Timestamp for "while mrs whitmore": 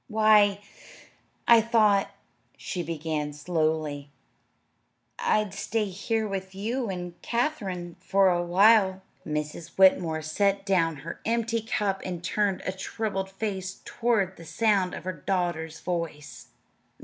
8.41-10.23